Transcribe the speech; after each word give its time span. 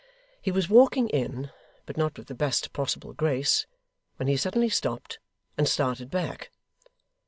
He 0.41 0.49
was 0.49 0.67
walking 0.67 1.09
in, 1.09 1.51
but 1.85 1.95
not 1.95 2.17
with 2.17 2.25
the 2.27 2.33
best 2.33 2.73
possible 2.73 3.13
grace, 3.13 3.67
when 4.15 4.27
he 4.27 4.35
suddenly 4.35 4.67
stopped, 4.69 5.19
and 5.59 5.67
started 5.69 6.09
back. 6.09 6.49